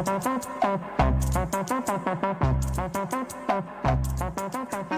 [0.00, 0.44] Thank
[3.84, 3.97] you.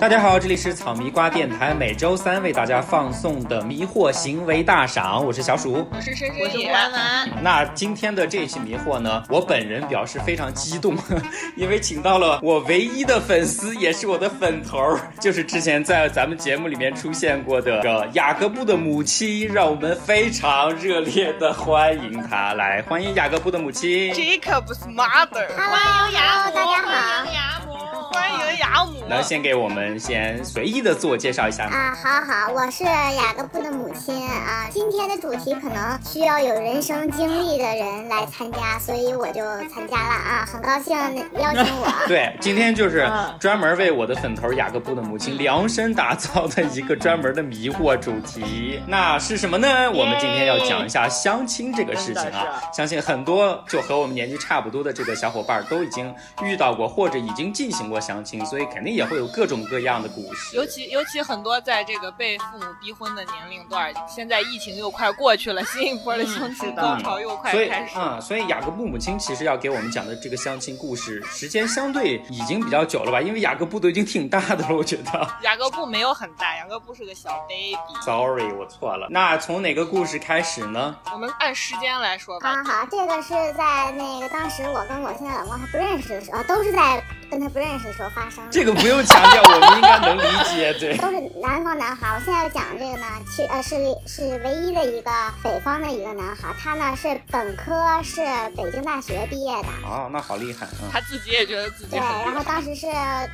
[0.01, 7.29] 大家好，这里是草迷瓜电台，每周三为大家放送的迷惑行为大赏，我是小鼠，我是深深，我是婉婉。
[7.43, 10.97] 那今天的这期迷惑呢，我本人表示非常激动，
[11.55, 24.13] 因为请到了我唯一的粉丝，也是我的粉头，就是之前在咱们节目里面出现过的雅各布的母亲，让我们非常热烈的欢迎他，来欢迎雅各布的母亲。
[24.15, 27.75] Jacob's mother，欢迎雅母，大家好欢迎雅母，
[28.13, 29.05] 欢迎雅母。
[29.09, 31.65] 能先给我们先随意的自我介绍一下。
[31.65, 34.67] 啊，好好，我是雅各布的母亲啊。
[34.71, 40.97] 今天的主题可能需要有人生经历的人来参加，所以我就参加了啊，很高兴
[41.35, 41.93] 邀请我。
[42.09, 48.81] 对，今天就是嗯专门为我的粉头雅各布的母亲量身打造的一个专门的迷惑主题。
[48.89, 49.69] 那是什么呢？
[49.93, 52.61] 我们今天要讲一下相亲这个事情啊。
[52.73, 60.57] 相信很多就和我们年纪差不多的这个小伙伴都已经遇到过，或者已经进行过相亲，所以肯定也会有各种各样的故事。
[60.57, 67.99] 尤其尤其很多在这个被父母逼婚的年龄段，现在疫情又快过去了，新一波的相亲高潮又快开始。
[67.99, 73.21] 啊、所以雅各布母亲其实要给我们讲的这个相亲故事，时间相对已经比较久了吧？
[73.21, 75.29] 因为雅各布都已经挺大的了，我觉得。
[75.43, 77.77] 雅各布没有很大，雅各布是个小 baby。
[78.05, 79.09] Sorry，我错了。
[79.11, 80.97] 那从哪个故事开始呢？
[81.13, 82.63] 我们按时间来说吧。
[82.65, 88.51] 好好，这个是在那个当时我跟我现在老公还不认识的时候，啊都是在跟他不认识的时候发生的。
[88.51, 90.23] 这个不用强调，我们应该能理
[90.55, 90.73] 解。
[90.79, 92.15] 对，都是南方男孩。
[92.15, 95.11] 我现在要讲这个呢，去呃是是唯一的一个
[95.43, 98.21] 北方的一个男孩，他呢是本科是
[98.57, 99.69] 北京大学毕业的。
[99.85, 100.91] 哦，那好厉害啊！
[100.93, 102.87] 他自己也觉得自己对，然后当时是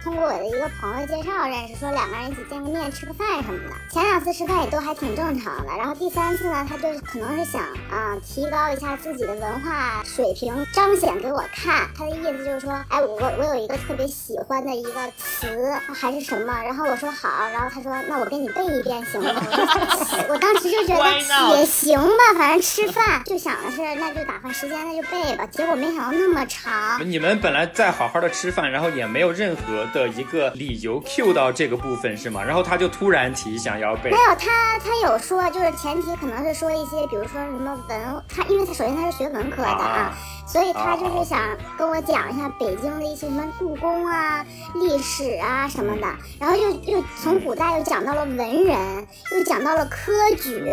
[0.03, 3.75] 通过我的一个朋友介绍认识，说两个人一起见个面吃个饭什么的。
[3.93, 11.89] 前两次吃饭也都还挺正常的，然后第三次呢，他就是可能是想啊、提高一下自己的文化水平，彰显给我看。
[11.97, 15.47] 他的意思就是说，哎，我我有一个特别喜欢的一个词
[15.95, 19.31] 还是什么，然后我说好，然后他说那我给你背一遍行吗？
[20.29, 21.19] 我当时就觉得
[21.59, 25.47] 也行吧，反正吃饭就想的是那就打发时间，那就背吧。
[25.47, 27.01] 结果没想到那么长。
[27.09, 32.43] 你们本来在好好的吃饭，然后也没有任何的一个理由 cue 到这个部分是吗？
[32.43, 40.15] 然后他就突然提想要背没，有，他他有说，就是前提可能是说一些，比如说什么文，他因为他首先他是学文科的啊，
[40.47, 41.41] 所以他就是想
[41.77, 44.36] 跟我讲一下北京的一些什么故宫啊、
[44.75, 46.07] 历史啊什么的，
[46.39, 50.73] 然后又又从古代又讲到了文人，又讲到了科举。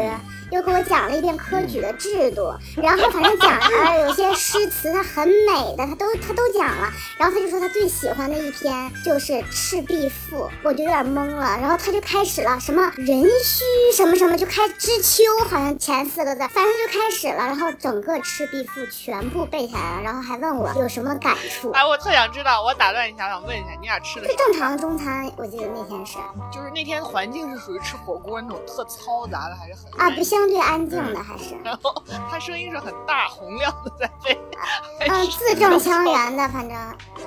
[0.52, 6.90] 又给我讲了一遍科举的制度， 然后反正讲了有些诗词，它很美的，他都他都讲了。
[7.18, 11.58] 然后他就说他最喜欢的一篇就是《赤壁赋》，我就有点懵了。
[11.60, 13.64] 然后他就开始了什么壬戌
[13.96, 17.36] 什么什么，就开知秋，好像前四个字，反正就开始了。
[17.36, 21.72] 然后整个《赤壁赋》全部背下来了，然后还问我有什么感触。
[21.72, 26.18] 哎，我特想知道，我打断一下，想问一下，你俩吃的是正常的中餐，我记得那天是
[26.52, 31.94] 就是那天环境是属于吃火锅那种特嘈杂的，还是很啊，不相对安静的还是，然后
[32.30, 34.42] 他声音是很大洪亮的在背，
[35.08, 36.76] 嗯，字正腔圆的，反正。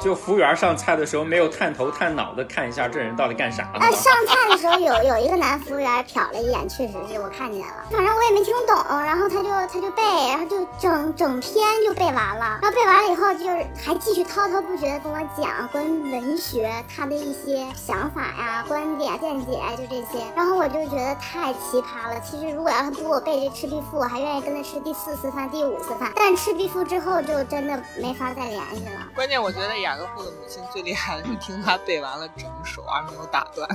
[0.00, 3.80] 就服务员上菜的时候没有探头探脑的看一下这人到底干啥呢？
[3.92, 22.20] 上菜的时候有 有一个男服务员瞟了一眼，确实是我看见了，反正我也没听懂，然后他就他就背，然后就整整篇就背完了，然后背完了以后就是还继续滔滔不绝的跟我讲关于文学他的一些想法呀、观点、见解，就这些，然后我就觉得太奇葩了。
[22.20, 29.06] 其实如果要是我背这《赤壁赋》，我还愿意跟他吃第四次饭、第五次饭，但《赤壁赋》之后就真的没法再联系了。
[29.14, 33.68] 关键我觉得雅各布的母亲最厉害的是听他背完了整首而没有打断。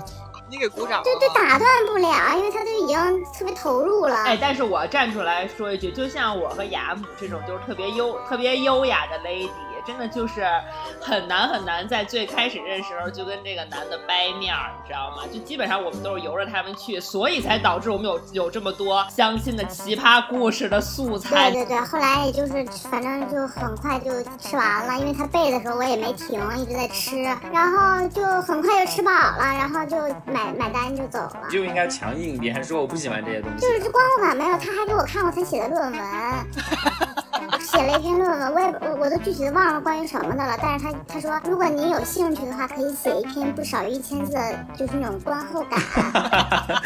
[0.50, 4.16] 你给鼓掌对对，打断不了，因为他都已经特别投入了。
[4.24, 9.50] 哎，但是我站出来说一句，就像我和雅母这种就是特别优、特别优雅的 lady，
[9.86, 10.46] 真的就是
[11.02, 15.24] 很难很难在最开始认识的时候就跟这个男的掰面儿，你知道吗？
[15.32, 21.52] 就基本上我们都是由着他们去，所以才导致我们有有这么多相亲的奇葩故事的素材。
[21.52, 27.22] 对对对，后来也就是反正就很快就吃完了，因为他背的时候我也没停，一直在吃，
[27.52, 31.48] 然后就很快就吃饱了，然后就买买单就走了。
[31.50, 33.68] 就应该强硬一点，说我不喜欢这些东西就。
[33.72, 36.02] 是这光复版没有，他还给我看过他写的论文，
[37.72, 40.58] 写了一篇论文，我也我我都具体的忘了关于什么的了。
[40.62, 45.80] 但是他他说，如果您有兴趣的话，可以写一篇不少于一千字的，就是那种观后感。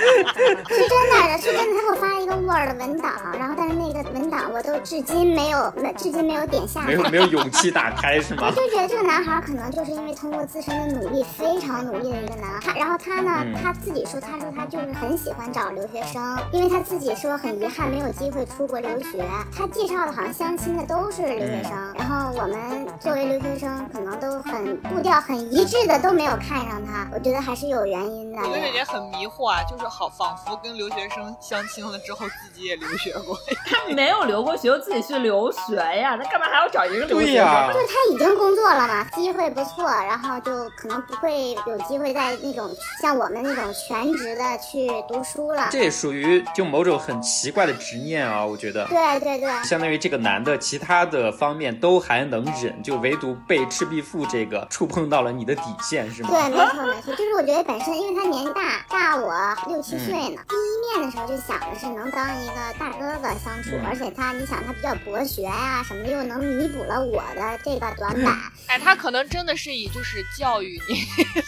[0.70, 6.88] 是真的，是真的，他给我发了一个 Word 文档，然后但是那个文档我都至今没有，没至今没有点下载。
[6.88, 8.52] 没有没有勇气打开是吗我？
[8.52, 12.78] 就觉得这个男孩可能就是因为通过自身的努力，非常努力的一个男孩。
[12.78, 19.26] 然后他呢，嗯他自己说，他说他就是很喜欢找留学生，因为他自己说很遗憾没有机会出国留学。
[19.56, 28.40] 他介绍的好像相亲的都是留学生，然后我们作为留学生，可能都很步调很一致的都没有看上他，我觉得还是有原因的。
[28.40, 33.38] 我觉得也很迷惑啊，就是好仿佛跟留学生相亲了之后，自己也留学过。
[33.88, 37.34] 他没有留过学，就自己去留学呀，他干嘛还要找一个留学生？
[37.34, 42.70] 对呀就是他已经工作了嘛，机会不错，然后就可能不会有机会在那种
[43.02, 45.68] 像我们那种全职的去读书了。
[45.72, 48.86] 这也属于就某种很奇怪的执念啊，我觉得。
[48.88, 56.30] 对对对，相当于这个男的其他的方面都还能忍，就唯独被赤壁赋这个触碰到了你的底线，是吗？
[56.32, 58.86] 对，没错没错，就是我觉得本身因为他年纪大，
[59.16, 59.34] 大我
[59.70, 68.38] 六七岁呢，第一面的时候就想的是能当一个大哥哥相处，而且他你想他比较博学呀、什么的，又能弥补了我的这个短板。
[68.68, 70.96] 哎，他可能真的是以就是教育你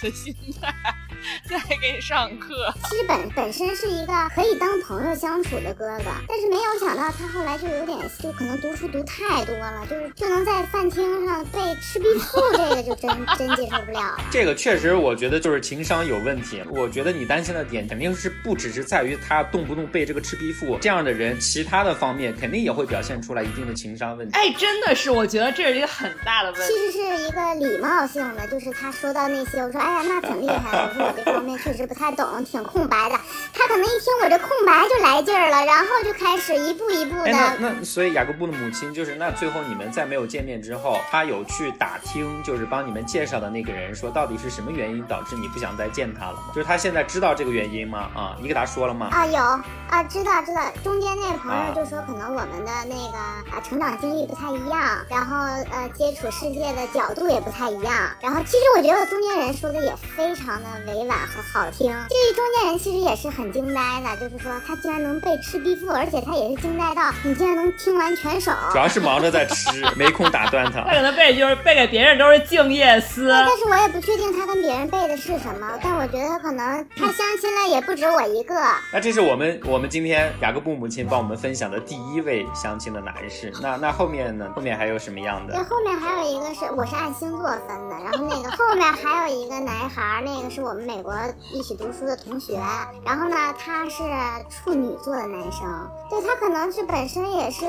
[0.01, 0.73] 的心态
[1.49, 2.73] 在给你上课。
[2.89, 14.17] 其实本本身是一个可以当朋友相处的哥哥，但是没有想到他后来就有点，就可能读书读太多了，就是就能在饭厅上背《赤壁赋》，这个就真真接受不了。
[14.31, 16.63] 这个确实，我觉得就是情商有问题。
[16.71, 24.33] 我觉得你担心的点肯定是不只是在于他动不动背这个《赤壁赋》这样的人，其他的方面肯定也会表现出来一定的情商问题。
[24.33, 26.73] 哎，真的是，我觉得这是一个很大的问题。
[26.73, 33.15] 其实是一个礼貌性的，就是他说到那些，我说哎呀那挺厉害的，我说我这方面确实不太懂，挺空白的。
[33.53, 37.75] 他可能一听我这空白就来劲儿了，然后就开始一步一步哎，那的。
[37.79, 46.51] 那所以雅各布的母亲就是那最后你们在没有见面之后，他有去打听，就是帮你们介绍的那个人说到底是什么原因导致你不想再见他了吗？
[46.53, 48.09] 就是他现在知道这个原因吗？
[48.15, 49.09] 啊，你给他说了吗？
[49.11, 49.37] 啊，有
[49.89, 50.61] 啊，知道知道。
[50.83, 54.79] 中间那个朋啊友就说，可能我们的那个啊成长经历不太一样，
[55.09, 55.37] 然后
[55.71, 57.93] 呃接触世界的角度也不太一样。
[58.21, 61.93] 然后其实我觉得中间人说的也非常的委婉和好听。
[62.09, 68.51] 这中间人其实也是很惊呆的，就是说他竟然能背《赤壁赋》，而且他也是惊呆到你竟然能听完全首。
[68.71, 70.93] 主要是忙着在吃，没空打断他 他。
[70.93, 78.55] 可能背就是背给别人都是静夜思，但是我也不确定他跟别人背的是什么，但我觉得他可能他相亲了也不止我一个。
[78.91, 83.51] 那这是我们我们今天雅各布母亲帮我们分享的第一位相亲的男士。
[83.61, 84.51] 那那后面呢？
[84.55, 85.63] 后面还有什么样对，的？
[85.63, 91.13] 后面还有一个是我是按星座分的，然后那个后面还有一个男孩儿，那个是我们美美国
[91.53, 92.59] 一起读书的同学，
[93.05, 94.01] 然后呢他是
[94.49, 95.61] 处女座的男生，
[96.09, 97.65] 对他可能是本身也是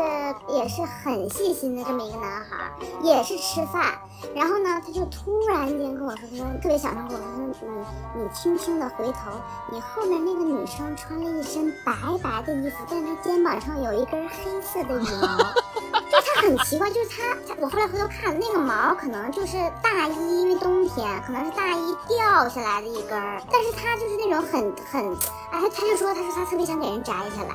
[0.49, 2.71] 也是很细心的这么一个男孩，
[3.03, 3.99] 也是吃饭，
[4.35, 7.69] 然后呢他就突然间跟我说，他说特别小声跟我说，他说
[8.17, 9.31] 你你轻轻的回头，
[9.71, 11.93] 你后面那个女生穿了一身白
[12.23, 15.37] 白的衣服，但她肩膀上有一根黑色的羽毛。
[16.11, 25.17] 就它很奇怪， 就是它，我后来回头看，那个毛可能就是大衣，因为冬天可能是大衣掉下来的一根儿，但是它就是那种很很，
[25.53, 27.55] 哎，他就说，他说他特别想给人摘下来。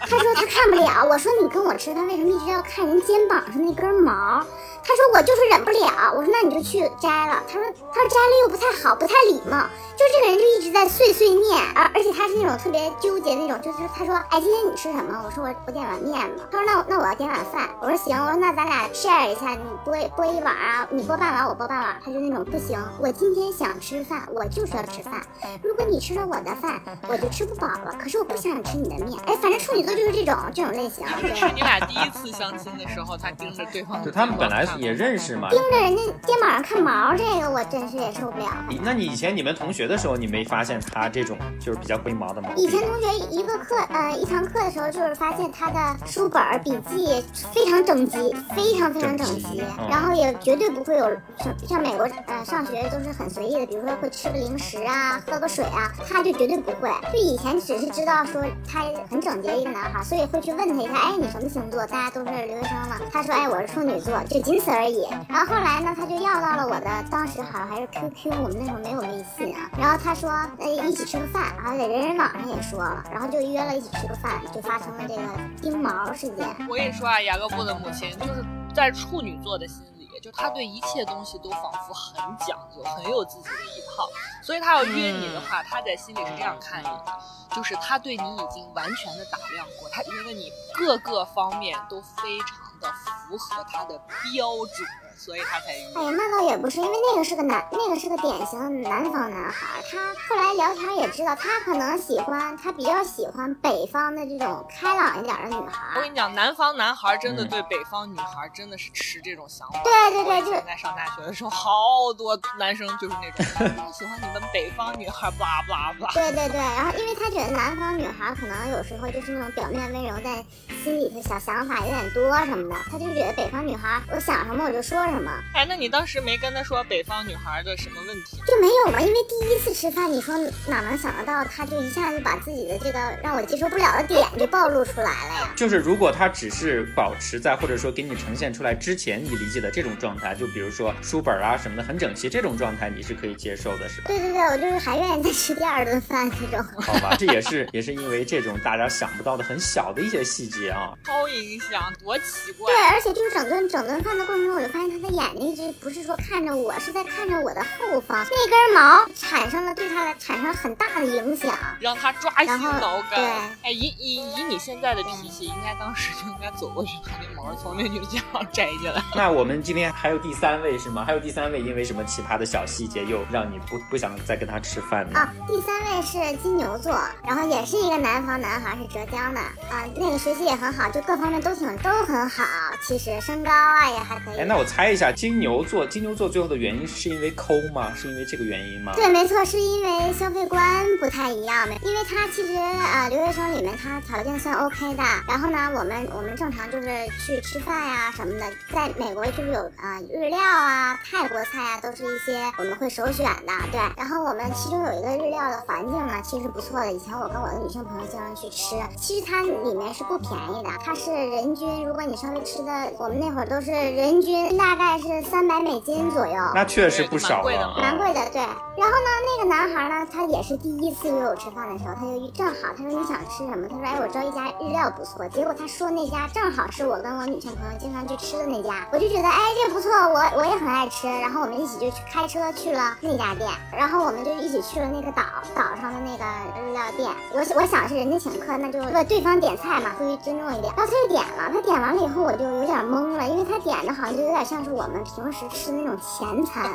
[0.00, 4.44] 他说他看不了，我说你跟我吃他为什么一直要看人肩膀上那根毛？
[4.82, 7.42] 他说我就是忍不了，我说那你就去摘了。
[7.46, 7.62] 他说
[7.92, 9.66] 他说摘了又不太好，不太礼貌。
[10.00, 15.22] 就这个人就一直在碎碎念，而而且他是那种特别纠结那种，就是他说哎今天你吃什么？
[15.26, 16.44] 我说我我点碗面嘛。
[16.50, 17.68] 他说那我那我要点碗饭。
[17.82, 21.96] 我说行，我说那咱俩 share 一下，你拨拨一碗啊，你拨半碗我拨半碗。
[22.02, 25.20] 他就那种不行，我今天想吃饭，我就是要吃饭。
[25.62, 27.94] 如果你吃了我的饭，我就吃不饱了。
[28.02, 29.20] 可是我不想吃你的面。
[29.26, 31.04] 哎，反正处女座就是这种这种类型。
[31.20, 35.48] 对是你俩第一次相亲的时候，他盯着对方的就他们本来也认识嘛。
[35.50, 38.46] 盯着人家肩膀上看毛，这个我真是也受不了。
[38.82, 51.04] 那你以前你们同学的时候，你没发现他这种就是比较龟毛的毛病以前同学一个课，呃，一堂课的时候，就是发现他的书本儿、笔记非常整齐，非常非常整齐然后也绝对不会有
[51.38, 56.90] 像像美国呃上学都是很随意的，比如说会吃个零食啊，喝个水啊，他就绝对不会。
[57.12, 61.86] 就以前只是知道说他很整洁一个男孩，所以会去问他一下，哎，你什么星座？
[61.86, 62.96] 大家都是留学生嘛。
[63.12, 65.08] 他说，哎，我是处女座，就仅此而已。
[65.28, 69.70] 然后后来呢，他就要到了我的，当时好像还是 QQ，我们那会儿没有微信啊。
[69.78, 75.22] 然后他说，呃，一起吃个饭，然后在人人网上也说了，然后就约了一起吃个饭，就发生了这个
[75.62, 76.46] 叮毛事件。
[76.68, 84.08] 我跟你说啊，雅各布的母亲就是在处女座的心里，就她对一切东西都仿佛很讲究，很有自己的一套。
[84.42, 87.18] 所以她要约你的话，她在心里是这样看你的，
[87.54, 93.98] 就是她对你已经完全的打量过，她觉得你各个方面都非常的符合它的
[94.32, 94.88] 标准，
[95.22, 95.84] 所以他才约。
[95.94, 99.82] 哎呀，那倒也不是，因为那个是个男，那个是个典型的南方男孩儿。
[99.90, 105.96] 他后来聊天也知道，他可能喜欢，他比较喜欢北方的这种开朗一点儿的女孩儿。
[105.96, 109.80] 我跟你讲，南方男孩真的嗯对北方女孩真的是持这种想法。
[109.84, 111.70] 对对对，就是在上大学的时候，好
[112.16, 113.46] 多男生就是那种，
[113.86, 116.14] 我喜欢你们北方女孩，blah blah blah。
[116.14, 120.42] 对对对，然后因为他觉得南方女孩可能有时候就是那种表面温柔，但
[120.82, 125.30] 心里头小想法有点多什么的，他就觉得北方女孩我想什么我就说什么。
[125.54, 128.38] 哎，那你当时没跟他说北方女孩的什么问题？
[128.46, 130.36] 就没有嘛，因为第一次吃饭，你说
[130.66, 135.52] 哪能想得到他就一下子把自己的这个让我接受不了的点就暴露出来了呀？
[135.56, 144.08] 就是如果他只是保持在或者说给你呈现出来之前你理解的这种状态，就比如说书本啊什么的很整齐这种状态，你是可以接受的，是吧？
[144.08, 146.64] 对对对，我就是还愿意再吃第二顿饭这种。
[146.82, 150.92] 好吧，这也是也是因为这种大家想不到的很小的一些细节啊。
[151.04, 152.72] 超影响，多奇怪。
[152.72, 163.16] 对，而且就是整顿整顿饭的过程中，我就发现他的眼睛一直不是说看着我，是在看着我的后方，那根毛产生了对他产生很大的影响，让他抓心挠肝。
[163.16, 163.24] 对，
[163.62, 169.02] 哎，以以以你现在的脾气，应该当时就应该走过去把那毛从那女的肩膀摘下来。
[169.14, 171.04] 那我们今天还有第三位是吗？
[171.04, 175.18] 还有第三位，因为什么奇葩的小细节又让你不不想再跟他吃饭呢？
[175.18, 182.44] 啊，第三位是金牛座，然后也是一个南方男孩，是浙江的啊，那个学习也很好，就各方面都挺都很好，
[182.82, 184.40] 其实身高啊也还可以。
[184.40, 187.92] 哎，那我猜一下，金牛座，金牛座最后的原因是因为抠吗？
[187.94, 188.92] 是因为这个原因吗？
[188.94, 196.88] 对，没错，是因为消费观不太一样的，因为他其实呃留学生里面他条件算 OK 的，然后呢，我们我们正常就是
[197.26, 203.80] 去吃饭呀什么的，在美国就是有啊日料啊、泰国菜啊，都是一些我们会首选的，对。
[203.96, 206.92] 然后我们其中有一个日料的环境呢，其实不错的。
[206.92, 218.40] 以前我跟我的女性朋友经常去吃，其实它里面是不便宜的，它是人均，如果你稍微吃的，我们那会儿都是人均那概是三百美金左右，那确实不少了，蛮贵的，对。
[218.76, 223.68] 然后呢，那个男孩呢，他也是第一次约我吃饭的时候，他就正好他说你想吃什么？
[223.68, 225.28] 他说哎，我知道一家日料不错。
[225.28, 231.06] 结果他说那家正好是我跟我女性朋友经常去吃的那家，我就觉得哎这不错，我我也很爱吃。
[231.06, 235.22] 然后我们一起就去开车去了那家店，然后我们就一起去了那个岛
[235.54, 236.24] 岛上的那个
[236.60, 237.10] 日料店。
[237.32, 240.72] 我我想是人家请客，那就为对方点菜嘛，出于尊重一点。
[240.74, 246.70] 然后他就点了，他点完了以后我就有点懵了，因为他点的好像就有点像是我们平时吃那种前餐。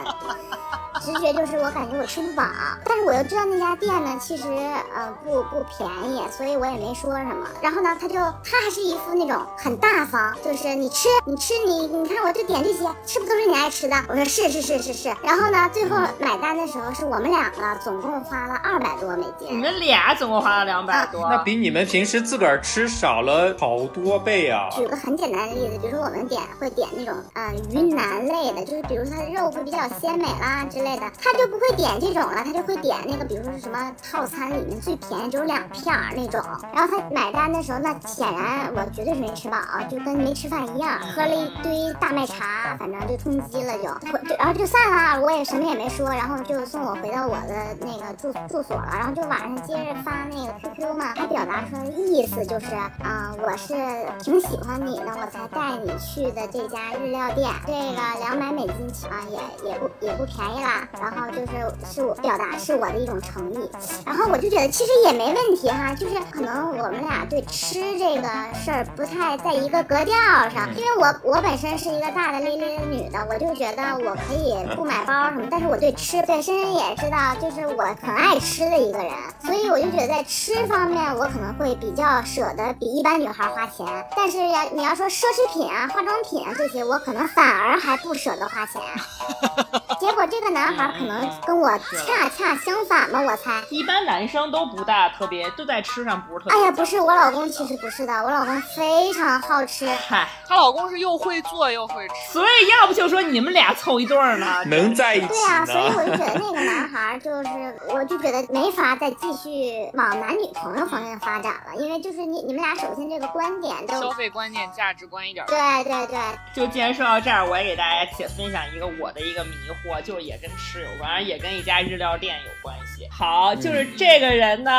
[1.02, 2.44] 直觉就是我感觉我吃不饱，
[2.86, 4.48] 但是我又知道那家店呢，其实
[4.96, 7.46] 呃不不便宜，所以我也没说什么。
[7.62, 13.96] 然后呢，他就他还是一副那种很大方，就是你吃你吃你你看我就点这些，是不是都是你爱吃的？
[14.08, 15.14] 我说是是是是是。
[15.22, 19.50] 然后呢，最后买单的时候是我们两个总共花了二百多美金。
[19.52, 24.70] 你们俩总共花了两百多，那比你们平时自个儿吃少了好多倍啊！
[24.72, 36.42] 举个很简单的例子，比如说我们点会点那种呃云南类的，就是比如说它的肉会比较鲜美啦之类的，他就不会点这种了，他就会点那个，比如说是什么套餐里面最便宜只有两片儿那种。
[36.74, 39.58] 然后他买单的时候，那显然我绝对是没吃饱，
[39.92, 52.68] 就跟没吃饭一样，喝了一堆大麦茶，反正就充饥了就，就然后就散了，我也什么也没说，然后就送我回到我的那个住住所了，然后就晚上接着发那个 QQ 嘛，他表达出来的意思就是
[53.04, 53.76] 啊，我是
[54.24, 63.70] 挺喜欢你的，我才带你去的这家日料店，这个两百美金啊也也不也不便宜啦，然后就是是我表达是我的一种诚意，
[64.06, 70.16] 然后我就觉得其实也没问题哈，就是可能我们俩对吃这个事儿不太在一个格调
[70.50, 79.12] 上，因为我我本身是一个大大咧咧的女的，我就觉得我可以不买包什么，但是我对吃本身也知道，就是我很爱吃的一个人，
[79.44, 88.82] 所以我就觉得在吃方面我可能会比较舍得比一般女孩花钱，但是要你要说奢侈品啊、化妆品啊这些，我可能反而还不舍得花钱。
[90.00, 93.62] 结果这个男孩可能跟我恰恰相反吧，我猜。
[93.70, 96.58] 一般男生都不大特别，都在吃上不是特别。
[96.58, 99.88] 哎呀，不是，我老公其实不是的，我老公非常好吃。
[100.08, 105.28] 嗨，她老公是又会做又会吃，所以要不就说你们俩凑一对儿呢，能在一起。
[105.28, 107.50] 对啊，所以我就觉得那个男孩就是，
[107.90, 115.46] 我就觉得没法再继续往男女朋友方面发展了，因为就是你你们俩首先这个观点都消费观念、价值观一点。
[115.48, 116.18] 对对对。
[116.54, 119.52] 就既然说到这儿，我也给大家且分享一个我的一个迷
[119.86, 123.08] 惑，就是也跟吃有关，也跟一家日料店有关系。
[123.12, 124.72] 好，就是这个人呢，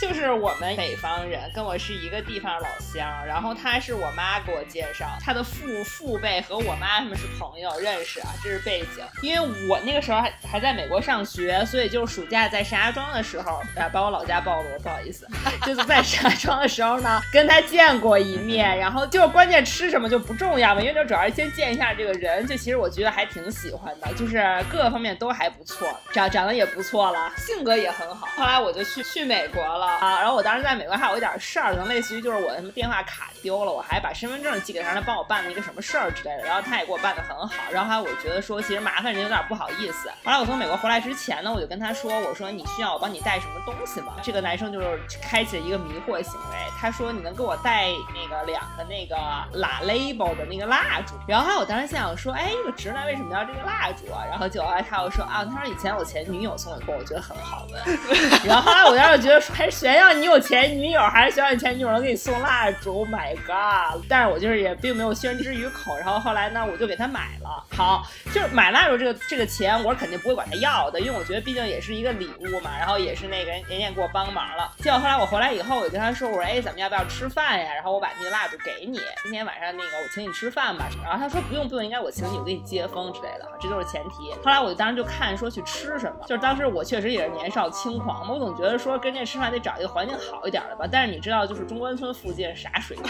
[0.00, 3.06] 就是我们北方人，跟我是一个地方老乡。
[3.26, 9.04] 然后他是我妈给我介绍，他的父父辈和我妈他们是朋友认识啊，这是背景。
[9.22, 15.26] 因为我那个时候还还在美国上学，所以就是暑假在石家庄的时候，啊，把我老家暴露了，不好意思。
[15.66, 18.78] 就是在石家庄的时候呢，跟他见过一面。
[18.78, 22.46] 然后就关键吃什么就不重要嘛，因为就主要是先见一下这个人。
[22.46, 28.26] 就其实我觉得还挺喜欢的，就是各个方面都还不错，长长得也不错了，性格也很好。
[28.36, 37.54] 后来我就去去美国了啊，然后我当时在美国还有一点事儿，能类似于就是我什么电话卡丢了，我还把身份证寄给他，让他帮我办了一个什么事儿之类的，然后他也给我办的很好。
[37.70, 40.08] 然后后来我觉得说，其实麻烦人有点不好意思。
[40.24, 44.14] 后来我从美国回来之前呢，我就跟他说，我说你需要我帮你带什么东西吗？
[44.22, 49.16] 这个男生就是开启了一个迷惑行为，他说你能给我带那个两个那个
[49.58, 51.14] 拉 label 的那个蜡烛。
[51.26, 54.24] 然后后来我当时想说，哎，这个直男为什么要这个蜡烛啊？
[54.34, 57.98] 然后就后来他又说啊，他说以前我前女友送我过，我觉得很好闻。
[58.44, 64.02] 然后后来我当时觉得还是炫耀你有前女友，还是炫耀你前女友能给你送蜡烛？My God！
[64.08, 65.96] 但是我就是也并没有宣之于口。
[65.96, 67.64] 然后后来呢，我就给他买了。
[67.76, 72.76] 好，就是买蜡烛这个这个钱，我是肯定不会管他要的，因为我觉得毕竟也是一个礼物嘛。
[72.76, 74.72] 然后也是那个人人家给我帮忙了。
[74.78, 77.72] 结果后来我回来以后，我就跟他说，我说哎，咱们要不要吃饭呀？
[77.72, 80.88] 然后我把那个蜡烛给你，今天晚上那个我请你吃饭吧。
[81.02, 84.23] 然后他说不用不用，应该我请你，我给你接风之类的，这都是前提。
[84.44, 90.86] 后来我就当时就看说去吃什么，就是当时我确实也是年少轻狂嘛，我总觉得说跟这吃饭得找一个环境好一点的吧。
[90.90, 93.04] 但是你知道，就是中关村附近啥水平，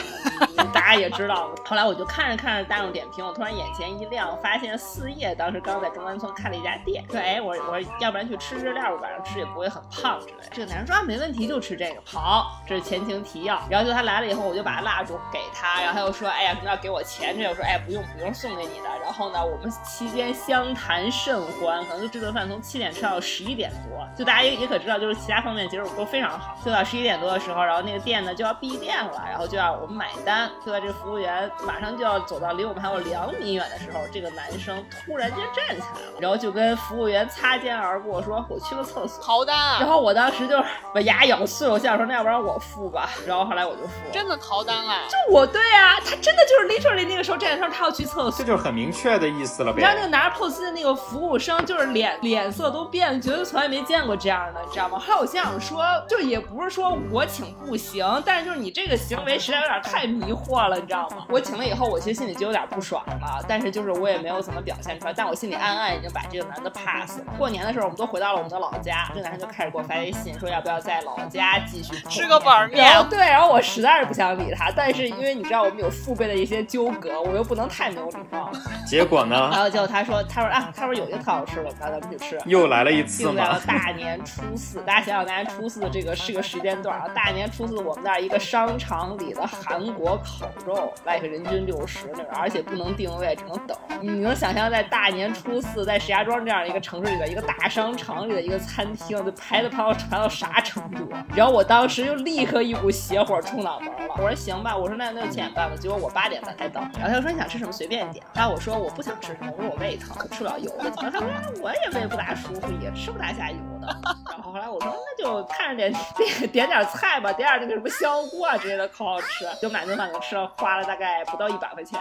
[0.73, 1.51] 大家也知道。
[1.65, 10.49] 后来我就看着看着大众点评，我突然眼前一亮，发现四叶当时刚在中关村开了一家店，说哎我我要不然去吃日料，晚上吃也不会很胖之类的。
[10.53, 12.01] 这个男生说啊没问题，就吃这个。
[12.05, 13.61] 好，这是前情提要。
[13.69, 18.89] 然后就他来了以后，我就把蜡烛给他，然后他又说哎呀要给我钱，这我说哎不用不用送给你的。
[19.03, 26.57] 然后呢，我们期间相谈甚欢，可能就这顿饭从七点吃到十一点多，就大家也也可知道，就是其他方面其实都非常好。
[26.65, 30.44] 就到十一点多的时候，然后那个店呢就要闭店了，然后就要我们买单。
[30.65, 39.25] 就在这个服务员马上就要走到离我们还有两米远的时候，这个男生突然间站起来了，然后就跟服务员擦肩而过，说我去个厕所。
[39.25, 39.79] 逃单啊！
[39.81, 43.09] 然后我当时就把牙咬碎了，我想说那要不然我付吧。
[43.27, 44.11] 然后后来我就付了。
[44.13, 45.01] 真的逃单啊？
[45.09, 49.77] 就我对啊，他真的就是 literally 那个时候站的时候他要去厕所，这就是很明确的意思了呗。
[49.77, 54.99] 你知道那个拿着 POS 的那个服务生，就是脸脸色都变，觉得从来没见过这样的，你知道吗？
[54.99, 61.26] 后来我心想说，就也不是说我请不行，但是就是你这个行为实在有点太迷惑了，你知道吗？
[61.29, 67.25] 我请了以后，我其实心里就有点不爽了，但是就是我也没有怎么表现出来，但我心里暗暗已经把这个男的 pass 了。
[67.38, 72.93] 过年的时候，我们都回到了我们的老家，这个男生就开始给我发微信，说要不要在老家继续吃个板面。
[73.09, 78.50] 对，然后我实在是不想理他，但是因为你知道我们有父辈的一些纠葛，我又不能太没有礼貌。
[78.87, 79.49] 结果呢？
[79.53, 82.38] 然后结果他说，他说啊，他说有一个特好吃的，那咱们去吃。
[82.47, 87.07] 又来了一次又到大年初四，大家想想，大年初四这个是个时间段啊。
[87.14, 93.77] 大年初四，我们那儿一个商场里的韩国烤肉，来个人均六十那种，而且不能定位，只能等。
[94.01, 101.09] 你能想象在大年初四，在石家庄这样一个城市里的一个大商场里的一个餐厅，就排的排要排到啥程度？
[101.35, 104.15] 然后我当时就立刻一股邪火冲脑门了。
[104.17, 105.77] 我说行吧，我说那那就七点半吧。
[105.77, 108.25] 结果我八点半才到，然后他就说你想吃什么随便点。
[108.33, 110.85] 然后我说我不想吃什么，我说我胃疼，吃不了油的。
[110.85, 111.29] 然后他说
[111.63, 113.97] 我也胃不大舒服，也吃不大下油的。
[114.31, 119.45] 然后后来我说那就看着点点点点菜吧，点点那个什么香锅之类的，可好吃。
[119.61, 122.00] 就买顿饭吃了，花了大概不到一百块钱，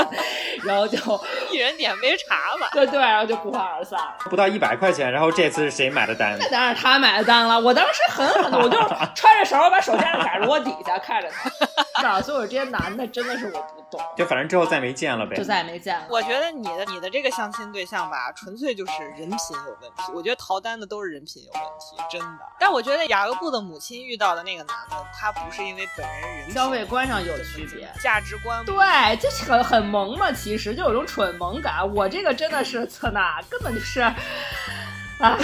[0.64, 0.98] 然后就
[1.50, 2.68] 一人点杯茶吧。
[2.72, 4.14] 对对，然后就不欢而散了。
[4.24, 6.36] 不到一百块钱，然后这次是谁买的单？
[6.38, 7.58] 那当然他买的单了。
[7.58, 8.78] 我当时狠狠的，我就
[9.14, 11.50] 揣着手把手架在我底下看着他。
[12.00, 12.20] 是啊？
[12.20, 14.00] 所以我这些男的真的是我不懂。
[14.16, 15.36] 就反正之后再没见了呗。
[15.36, 16.06] 就再也没见了。
[16.08, 20.12] 我觉得你的你的这个相亲对象吧，纯粹就是人品有问题。
[20.14, 22.38] 我觉得逃单的都是人品有问题，真的。
[22.58, 31.88] 但我觉得雅各布的母亲遇到的那个男的，他不是因为本人人消费观上有区别，价值观对，就很很萌嘛，其实就有种蠢萌感。
[31.94, 35.38] 我这个真的是侧那，根本就是，啊。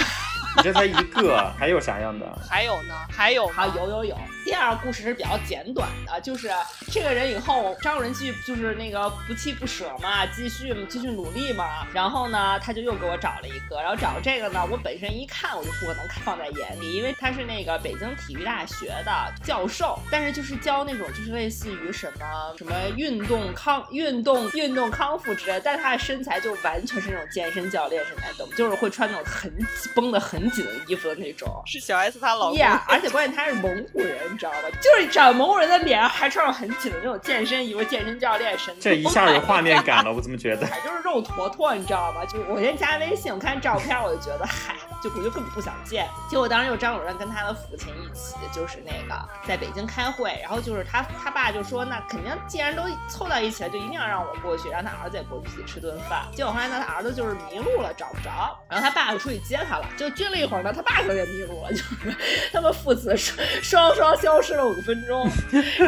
[0.57, 2.25] 你这才一个，还有啥样的？
[2.49, 2.95] 还有呢？
[3.07, 3.67] 还有还？
[3.67, 4.17] 有有有。
[4.49, 6.49] 第二个故事是比较简短的，就是
[6.91, 11.85] 这个人以后张人继续就是那个不弃不舍嘛，继续继续努力嘛。
[11.93, 28.49] 然后呢，他就又给我找了一个，然后找这个呢，我本身一看我就不可能放在眼里，因为他是那个北京体育大学的教授，但是就是教那种就是类似于什么什么运动康运动运动康复之类，但是他的身材就完全是那种健身教练身材，懂？
[28.57, 29.53] 就是会穿那种很
[29.93, 31.61] 绷得很紧的衣服的那种。
[31.67, 32.57] 是小 S 他老公。
[32.57, 34.38] 呀，而且关键他是蒙古人。
[34.39, 34.69] 你知道吧？
[34.81, 38.79] 就是长蒙古人的脸，还穿着很紧的那种健身衣服，健身教练身材。
[38.79, 40.65] 这一下有画面感了，我怎么觉得？
[40.81, 42.23] 就是肉坨坨，你知道吧？
[42.25, 44.75] 就我先加微信，我看照片，我就觉得，嗨。
[45.01, 46.07] 就我就根本不想见。
[46.29, 56.25] 结果当时就张主任跟他的父亲一起，就是那个在北京开会，然后就是他他爸就说，那肯定既然都凑到一起了，就一定要让我过去，让他儿子也过去一起吃顿饭。
[56.35, 62.15] 结果后来呢，他儿子就是迷路了，找不着，然后他爸就出去接他了，就接了一会儿呢，他爸就也迷路了，就是
[62.51, 65.27] 他们父子双双消失了五分钟。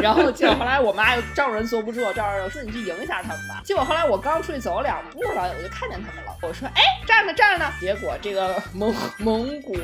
[0.00, 3.60] 然后结果后来我妈又张主任坐不住，张主任说你去迎一下他们吧。
[3.64, 6.36] 结果后来我刚出去走两步了，我就看见他们了。
[6.42, 7.70] 我说哎，这儿呢，这儿呢。
[7.80, 9.76] 结果这个蒙蒙古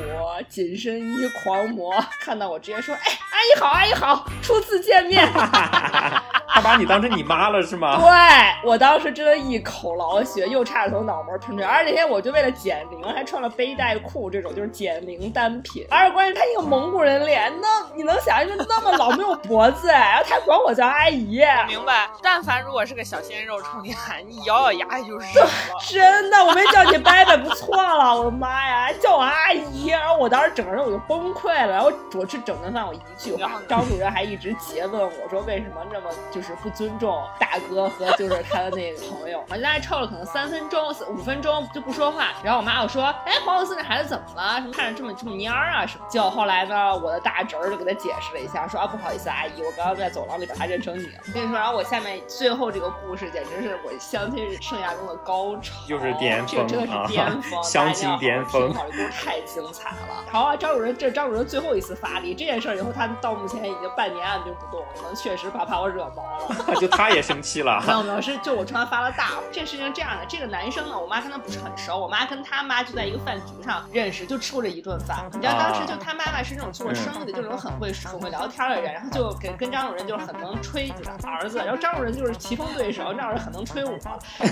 [0.47, 3.01] 紧身衣狂魔看到我，直接说哎，
[3.31, 5.27] 阿姨好，阿姨好，初次见面。
[6.59, 7.95] 他把你当成你妈了是吗？
[8.03, 11.67] 对我当时真的一口老血，又差点从脑门喷出来。
[11.69, 15.87] 而且那天我就为了减龄，还穿了背带裤这种就是减龄单品。
[15.89, 21.39] 而且关键他一个蒙古人脸，那你能想象就那么老没有脖子，然 后他管我叫阿姨。
[21.65, 22.09] 明白。
[22.21, 25.47] 但凡如果是个小鲜肉冲你喊，你咬咬牙也就是了。
[25.89, 29.87] 真的，我没叫你伯伯不错了，我的妈呀，还叫我阿姨。
[29.87, 31.71] 然后我当时整个人我就崩溃了。
[31.71, 36.39] 然后我吃整顿饭，我一句话，张主任还一直诘问我说为什么那么就。
[36.39, 42.29] 就是不尊重大哥和就是他的那个朋友，我们大概吵了可能三分钟、五分钟就不说话。
[42.43, 44.55] 然后我妈又说：“哎，黄老四那孩子怎么了？
[44.59, 45.85] 什么看着这么这么蔫儿啊？
[45.85, 60.23] 什么？”结果后来呢，我的大侄儿就给他解释了一下，说：“啊，不好意思，阿姨，我刚刚在走廊里把他认成你了。”我跟你说，然后我下面最后这个故事简直是我相亲生涯中的高潮，就是巅峰，这真的是巅峰， 相亲巅峰，考虑都太精彩了。
[60.31, 66.28] 好啊，张主任，这是张主任最后一次发力，这件事以后他到目前已经半年按兵不动，可能确实怕怕我惹毛了，
[66.79, 67.09] 就他。
[67.09, 69.41] 也生气了，没有没有，是就我突然发了大火。
[69.51, 75.25] 这个事情这样的，这个男生呢，我妈跟他不是很熟，我妈跟他妈就在一个饭局上认识，就吃过这一顿饭。
[75.33, 83.97] 你知道当时就他妈妈是那种做生意的，就是那种很会很会聊天的人，然后就跟跟张主任就是很能吹儿子，然后张主任就是棋逢对手，张主任很能吹我，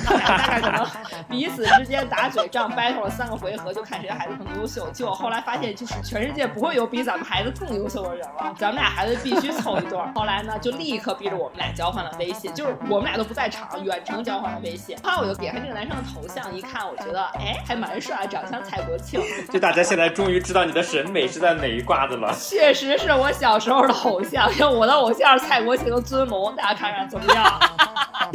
[0.03, 0.83] 他们俩大概可能
[1.29, 4.89] 彼此之间打嘴仗 battle 了三个回合，就看谁的孩子更优秀。
[4.89, 9.99] 结果后来发现，就是全世界不会有比咱们孩子更优秀的人了，咱们俩孩子必须凑一对。
[10.15, 12.53] 后来呢，就立刻逼着我们俩交换了微信。
[12.53, 14.97] 就是我们俩都不在场，远程交换了微信。
[15.03, 19.21] 后来我就点开这个男生的头像，一看，我觉得哎，还蛮帅，长相蔡国庆。
[19.51, 22.33] 就大家现在终于知道你的审美是在哪一挂的了。
[22.37, 27.59] 确实是我小时候的偶像，因为我的偶像是蔡国庆的尊龙，大家看看怎么样？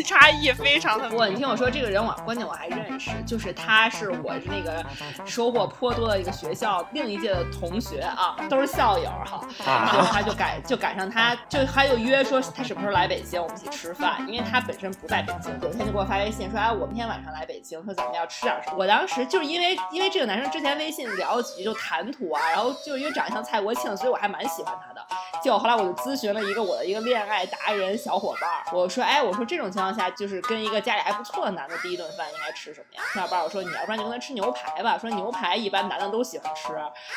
[0.04, 1.26] 差异非常的多。
[1.28, 4.84] 你听我说，这个人我关键我还认识，就是他是我那个
[5.24, 9.46] 收获颇多的一个学校另一届的同学啊，都是校友哈。
[9.64, 14.24] 然后他就赶就赶上他，就还有约说他什么时候来北京，我们一起吃饭。
[14.28, 25.02] 因为他本身不在北京，有一天就给我发微信说：“哎，我明天晚上来北京，说咱们要吃点什么。”我当时就是因为因为这个男生之前微信聊几句就谈吐啊，然后就因为长得像蔡国庆，所以我还蛮喜欢他的。
[25.42, 36.72] 结果后来我就咨询了一个我的一个恋爱达人小伙伴，我说：“哎，我说这种情况下，就是跟一个家里还不错的男的第一顿饭应该吃什么呀？”小伙伴我说：“你要不然就跟他吃牛排吧，说牛排一般男的都喜欢吃，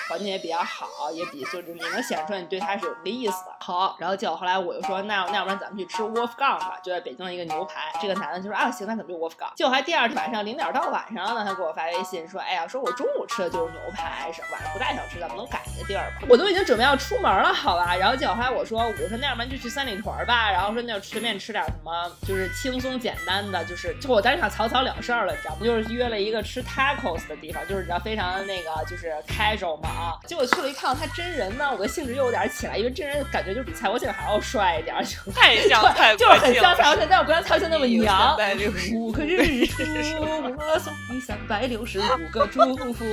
[0.09, 17.95] 环境也比较好，也比就是你能显出来你对他是有意思的。”好，然后结果后来我又说：“那那要不然咱们去吃 Wolfgang 吧，就在北京的一个牛排。”这个男的就说：“啊，行，那咱们就 Wolfgang。”结果还第二天晚上零点到晚上呢，他给我发微信说：“哎呀，说我中午吃的就是牛排，是晚上不大想吃，咱们能改一个地儿吗？”我都已经准备要出门了，好吧？
[17.95, 25.61] 然后结果后来我说：“我说那要不然就去三里屯吧。”然后说那就随便吃点什么，就是轻松简单的，就是就我当时想草草了事儿了，你知道吗？
[25.63, 30.13] 就是约了一个吃 tacos 的地方，就是你知道非常那个就是 casual 嘛啊。
[30.25, 38.35] 结果去了一看到他真人呢，我的兴致又有点起来，因为真人感觉就比蔡国庆还要帅一点，就太像蔡就是很像蔡国庆，但我不像蔡国庆那么 娘。
[38.93, 39.83] 五个日出，
[40.21, 43.05] 我送你三百六十五个祝福。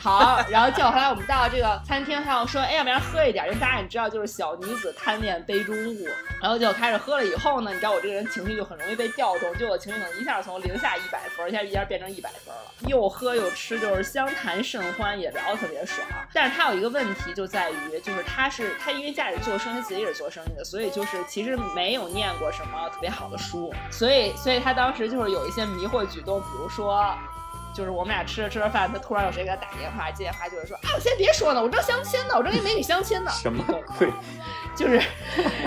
[0.00, 6.06] 好，然后结果后来我们到这个餐厅，他要说，哎，要不然喝一点，因为大家也知道，就是小女子贪恋杯中物。
[6.40, 12.60] 然后就开始喝了以后呢，你知道我这个人情绪就很容易被调动，就我情绪可能一下从零下一百分，一下一下变成一百分了。
[12.86, 16.06] 又喝又吃，就是相谈甚欢，也聊得特别爽。
[16.32, 27.12] 但是他有一个问题就在于，就是他是他因为家里做生意，自己也是做生意的，所以就是其实没有念过什么特别好的书，所以所以他当时就是有一些迷惑举动，比如说。
[27.78, 33.30] 就是我们俩吃着吃着饭，他突然有谁给他打电话，接电话就是说啊，我先别说呢，我正相亲呢，我正跟美女相亲呢。
[33.30, 33.64] 什么
[33.96, 34.12] 鬼？
[34.74, 35.00] 就是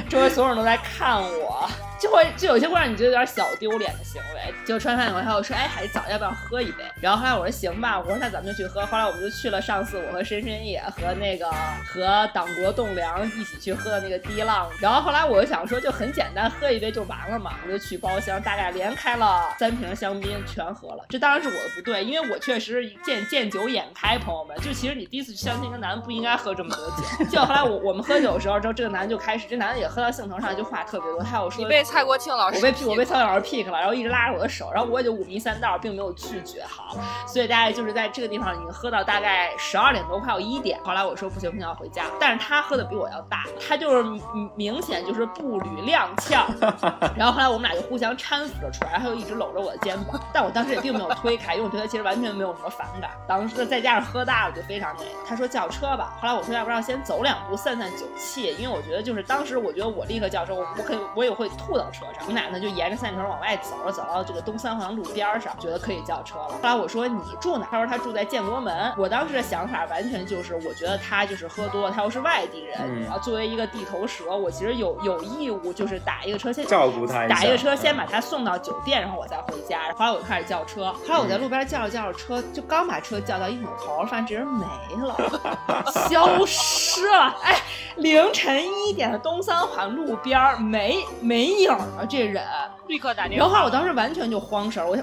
[0.10, 1.70] 周围所有人都在看我。
[2.02, 4.54] 就会就有些会让你觉得有点小丢脸的行为。
[4.66, 11.48] 就吃完饭以后，他又说：“哎，海早，要不要喝一杯？”然后后来我说：“行吧。”我说：“那咱们就去喝。”后来我们就去了上次我和深深野和那个
[11.86, 14.68] 和党国栋梁一起去喝的那个滴浪。
[14.80, 17.54] 然后后来我就想说，就很简单，喝一杯就完了嘛。
[17.66, 21.06] 我就去包厢，大概连开了三瓶香槟，全喝了。
[21.10, 24.58] 这当然是我的不对，因为我确实见见酒眼开，朋友们。
[24.58, 27.26] 就其实你第一次去相亲，一个男的不应该喝这么多酒。
[27.30, 31.22] 就后来我我们喝酒的时候，之后这个男的就开始，这男的也喝到兴头上，就话特别多。
[31.24, 31.62] 他有说。
[31.92, 36.96] 蔡国庆老师，我被我被蔡老师 pick 了，然后一直拉着我的手，然后我也就五迷三道，并没有拒绝好，
[37.28, 40.80] 所以大概就是在这个地方已经喝到大概十二点多，快要一点。
[40.86, 42.06] 后来我说不行不行，要回家。
[42.18, 44.10] 但是他喝的比我要大，他就是
[44.56, 46.46] 明显就是步履踉跄。
[47.18, 53.12] 然后后来我们俩就互相搀扶着出来，然后又一直搂着我的肩膀，但我当时也并没有推开，因为我对他其实完全没有什么反感。
[53.28, 55.10] 当时再加上喝大了，就非常那个。
[55.28, 62.22] 他说叫车吧，后来我说要不要先走两步散散酒气，因为我觉得就是当时我觉得我立刻叫车，我我可以我也会吐到车上。
[62.22, 66.50] 我们俩呢就沿着三里屯往外走，走到这个东三环路边上，觉得可以叫车了。
[66.50, 67.68] 后来我说你住哪？
[67.72, 68.94] 他说他住在建国门。
[68.98, 79.92] 我当时的想法完全就是，我觉得他就是喝多了，他又是外地人，然后作为一个地头蛇，我其实有有义务就是打一个车先照顾他，打一个车先把他送到酒店，然后我再回家。
[79.96, 84.66] 后来我就开始叫车，后来我在路边叫着叫着车，就刚把车叫到一扭头，发现这人没
[85.06, 85.16] 了，
[86.10, 87.36] 消失了。
[87.42, 87.56] 哎，
[87.96, 92.44] 凌晨一点的东三环路边没没影了，这人
[92.88, 93.48] 立刻打电话。
[93.48, 94.98] 然后我当时完全就慌神，我。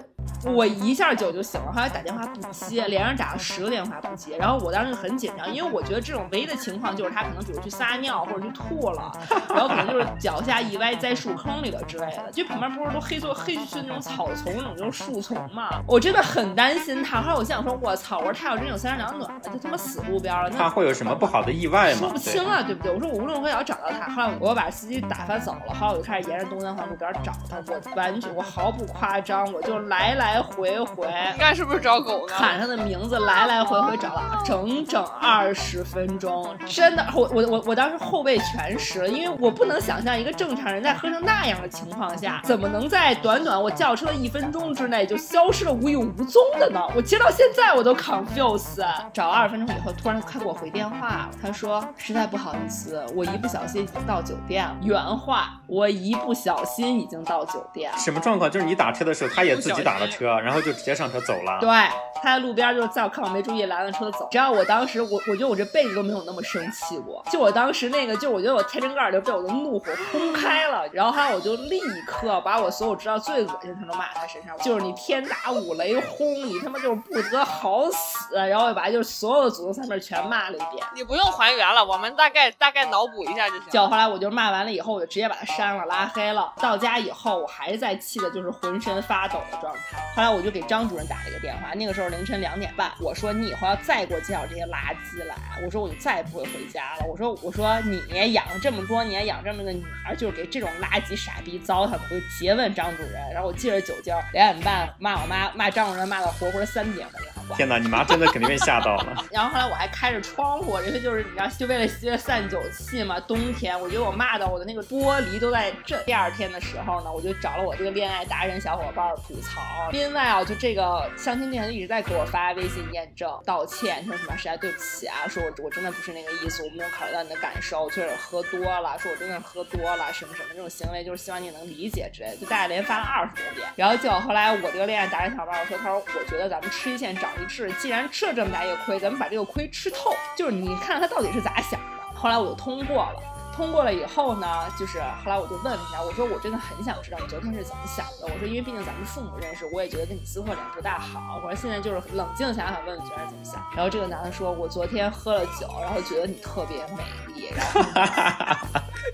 [0.45, 9.13] 我一下酒就醒了，后来打电话不接，连着打了十个电话不接，然后我当时就很紧张，因为我觉得这种唯一的情况就是他可能比如去撒尿或者去吐了，
[9.49, 17.21] 然后可能就是脚下一歪栽树坑里了之类的，就旁边不是都黑做黑黢黢那种草丛那种就是树丛嘛，我真的很担心他。
[17.21, 21.99] 后来我心想说，我操，我说他要真有三长两短的，就他妈死路边了，他会有什么不好的意外吗？
[21.99, 22.95] 说不清啊，对不对？
[22.95, 24.13] 我说我无论如何也要找到他。
[24.13, 30.29] 后来我把司机打发走了，后来我就开始沿着东三环路边找他，我完全我毫不夸张，我就来来。
[30.39, 32.35] 来回回， 你看是不是找狗呢？
[32.37, 46.81] 喊他的名字，来来回回找了整整二十分钟，真的，我我我我当时后背全湿了，因为我不能想象一个正常人在喝成那样的情况下，怎么能在短短我叫车的一分钟之内就消失了无影无踪的呢？
[46.95, 54.77] 我接到现在我都 confused，找了二十分钟以后，突然他给我回电话，他说实在不好意思，我一不小心已经到酒店了。
[54.83, 57.91] 原话，我一不小心已经到酒店。
[57.99, 58.49] 什么状况？
[58.49, 60.18] 就是你打车的时候，他也自己打了车。
[60.19, 61.59] 车，然后就直接上车走了。
[61.61, 61.69] 对，
[62.15, 64.29] 他在路边就是在我看我没注意拦了车走。
[64.31, 67.25] 只要我当时，我我觉得我这辈子都没有那么生气过。
[67.31, 70.87] 就我当时那个，就我觉得我天灵盖就被我的怒火轰开了。
[70.93, 78.37] 然后后来我就立刻把我所有知道最恶心的都骂他身上，就是你天打五雷轰，你他妈就是不得好死。
[78.37, 80.87] 然后把就是所有的祖宗三辈全骂了一遍。
[80.95, 83.71] 你不用还原了，我们大概大概脑补一下就行。
[83.71, 86.53] 就后来我就骂完了以后，我就直接把他删了拉黑了。
[86.61, 90.03] 到家以后，我还在气的就是浑身发抖的状态。
[90.15, 97.07] 后来我就给张主任打了一个电话，那个时候凌晨两点半，我说你以后要再给我介绍这些垃圾来，我说我就再也不会回家了。
[97.07, 102.01] 我说我说你养了这么多年，养这么个女儿，就是给这种垃圾傻逼糟蹋的。
[102.05, 107.57] 我就诘问张主任，然后我借着酒劲儿两点半骂我妈，骂张主任骂到活活三点的电话。
[107.57, 109.25] 天哪，你妈真的肯定被吓到了。
[109.31, 113.21] 然后后来我还开着窗户，因为就是你知道，就为了散酒气嘛。
[113.21, 116.03] 冬天我觉得我骂到我的那个玻璃都在震。
[116.05, 119.91] 第二天的时候呢，我就找了我这个恋爱达人小伙伴吐槽。
[119.99, 120.45] 另外啊。
[120.45, 133.69] 就这个相亲店一直在给我发微信验证道歉，说什么实在对不起啊，说我我真的不是那个意思，我没有考虑到你的感受，确实喝多了，说我真的喝多了，什么什么这种行为就是希望你能理解之类的，就大概连发了二十多遍。
[133.77, 141.87] 然后结果后来我这个恋爱达人小伙伴说，他说我觉得咱们吃一堑长一智，既然吃了这么大一个亏，咱们把这个亏吃透，就是你看他到底是咋想的。
[142.15, 143.38] 后来我就通过了。
[143.59, 144.47] 通过了以后呢，
[144.79, 148.33] 就是后来我就问了一下，我说我真的很想知道你昨天是怎么想的。
[148.33, 151.41] 我说因为毕竟咱们父母认识，我也觉得跟你撕破脸不大好。
[151.43, 153.61] 我说现在就是冷静想想，问问昨天怎么想。
[153.75, 157.03] 然后这个男的说，我昨天喝了酒，然后觉得你特别美
[157.35, 157.53] 丽。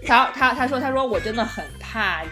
[0.03, 2.29] 然后他他他说他说我真的很怕你。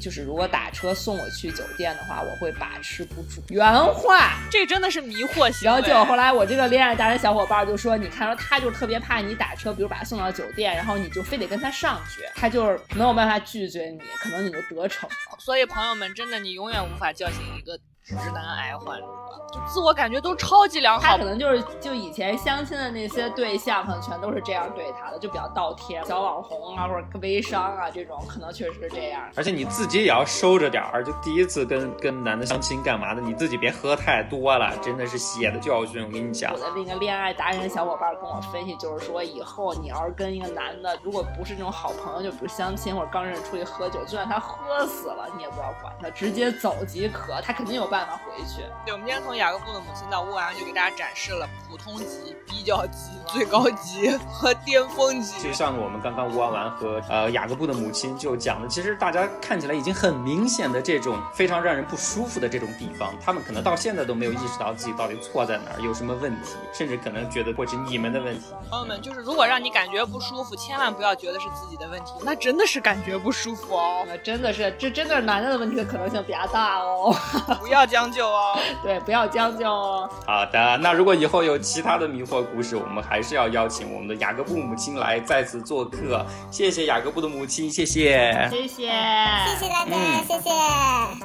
[0.00, 3.42] 就是如果打车送我去酒店的话，我会把持不住。
[3.50, 3.62] 原
[3.94, 15.16] 话，这真的是迷惑然后就后来我这个恋爱达人小伙伴就说，你看说他就特别怕你打车，比如把他送到酒店，然后你就非得跟他上去，他就是没有办法拒绝你，可能你就得逞了。
[15.38, 17.78] 所以朋友们，真的你永远无法叫醒一个。
[18.02, 19.06] 直男癌患者，
[19.52, 21.00] 就自我感觉都超级良好。
[21.00, 26.02] 他可能就是就以前相亲的那些对象，可能全都是这样对他的，就比较倒贴。
[26.04, 29.22] 小网红啊，或者微商啊，这种可能确实是这样。
[29.36, 36.02] 而且你自己也要收着点儿，就第一次跟跟男的相亲干嘛的，你自己别喝太多了，真的是血的教训。
[36.04, 47.40] 我跟你讲，我的那个恋爱达人小伙伴跟我分析，就是说以后你要是跟一个男的，如果不是那种好朋友，就比如相亲或者刚认识出去喝酒，就算他喝死了，你也不要管他，直接走即可。
[47.42, 48.06] 他肯定有办。
[48.06, 48.62] 法回去。
[48.84, 55.42] 对，我们今天从雅各布的母亲到乌安，就给大家展示了普通级、比较级、最高级和巅峰级。
[55.42, 68.46] 就像我们刚刚乌安完和呃雅各布的母亲就讲的，其实大家看起来已经很明显的这种非常让人不舒服的这种地方，他们可能到现在都没有意识到自己到底错在哪儿，有什么问题，甚至可能觉得或者你们的问题。
[68.70, 74.06] 朋友们，就是如果让你感觉不舒服，千万不要觉得是自己的问题，那真的是感觉不舒服哦。
[74.08, 77.14] 呃，真的是，这真的是男的的问题的可能性比较大哦。
[77.60, 78.58] 不要将就哦。
[78.84, 80.08] 对，不要将就哦。
[80.26, 86.24] 好的，那如果以后有其他的迷惑故事，我们还是要邀请我们的雅各布母亲来再次做客。
[86.50, 90.50] 谢谢雅各布的母亲，谢谢，谢谢，谢谢大家，嗯谢谢。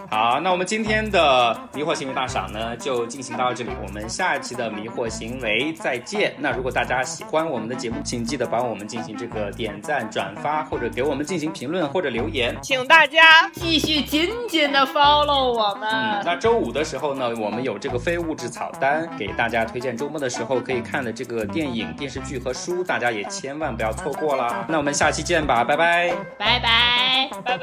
[0.09, 3.71] 好，那我们今天的迷惑行为大赏呢，就进行到这里。
[3.83, 6.33] 我们下一期的迷惑行为再见。
[6.39, 12.55] 那如果大家喜欢我们的节目，请记得帮我们进行这个点赞、转发，或者给我们进行评论或者留言。
[12.61, 15.89] 请大家继续紧紧的 follow 我们。
[15.89, 24.63] 嗯，那周五的时候呢我们有这个非物质草单给大家推荐周末的时候可以看的这个电影电视剧和书大家也千万不要错过啦。
[24.69, 26.13] 那我们下期见吧拜拜。
[26.38, 27.58] 拜拜拜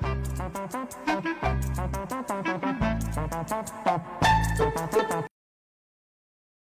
[0.00, 0.04] 拜。